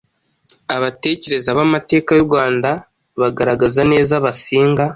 Abatekereza 0.75 1.49
b’amateka 1.57 2.09
y’u 2.13 2.25
Rwanda, 2.29 2.69
bagaragaza 3.21 3.81
neza 3.91 4.11
abasinga 4.19 4.83